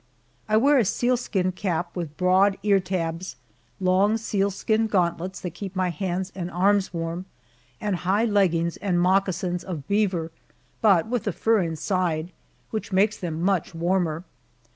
[0.49, 3.35] I wear a sealskin cap with broad ear tabs,
[3.79, 7.25] long sealskin gauntlets that keep my hands and arms warm,
[7.79, 10.31] and high leggings and moccasins of beaver,
[10.81, 12.31] but with the fur inside,
[12.71, 14.23] which makes them much warmer.